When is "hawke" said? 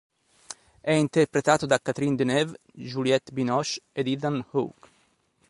4.51-4.89